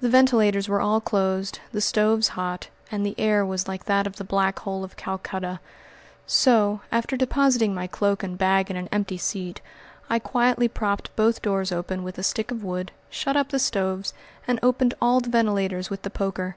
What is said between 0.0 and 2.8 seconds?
The ventilators were all closed, the stoves hot,